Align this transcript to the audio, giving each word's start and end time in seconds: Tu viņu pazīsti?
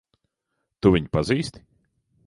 Tu 0.87 0.93
viņu 0.97 1.13
pazīsti? 1.19 1.65